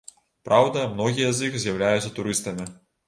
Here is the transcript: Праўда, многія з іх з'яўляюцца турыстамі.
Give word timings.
Праўда, 0.47 0.85
многія 0.95 1.29
з 1.41 1.49
іх 1.49 1.59
з'яўляюцца 1.65 2.13
турыстамі. 2.17 2.71